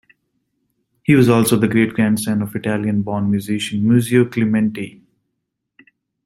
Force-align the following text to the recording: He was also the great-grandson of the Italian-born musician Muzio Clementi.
He 1.03 1.13
was 1.13 1.29
also 1.29 1.55
the 1.57 1.67
great-grandson 1.67 2.41
of 2.41 2.51
the 2.53 2.57
Italian-born 2.57 3.29
musician 3.29 3.83
Muzio 3.87 4.25
Clementi. 4.31 5.03